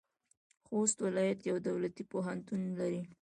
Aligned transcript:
خوست 0.65 0.97
ولایت 1.05 1.39
یو 1.49 1.57
دولتي 1.69 2.03
پوهنتون 2.11 2.61
لري. 2.79 3.01